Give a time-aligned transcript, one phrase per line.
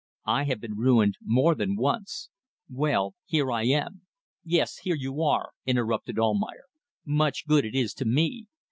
[0.25, 2.31] I have been ruined more than once.
[2.67, 4.01] Well, here I am."
[4.43, 6.63] "Yes, here you are," interrupted Almayer.
[7.05, 8.47] "Much good it is to me.